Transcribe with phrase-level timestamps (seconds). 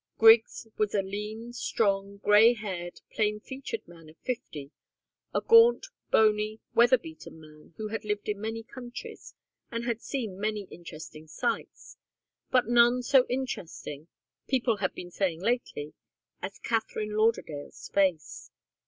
[0.17, 4.71] Griggs was a lean, strong, grey haired, plain featured man of fifty,
[5.31, 9.35] a gaunt, bony, weather beaten man, who had lived in many countries
[9.69, 11.97] and had seen many interesting sights
[12.49, 14.07] but none so interesting,
[14.47, 15.93] people had been saying lately,
[16.41, 18.49] as Katharine Lauderdale's face.